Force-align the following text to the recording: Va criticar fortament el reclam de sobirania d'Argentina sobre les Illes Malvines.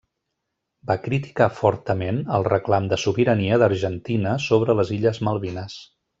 Va 0.91 0.95
criticar 1.07 1.47
fortament 1.57 2.21
el 2.39 2.47
reclam 2.47 2.87
de 2.95 2.99
sobirania 3.03 3.61
d'Argentina 3.65 4.33
sobre 4.49 4.77
les 4.81 4.95
Illes 4.99 5.23
Malvines. 5.29 5.79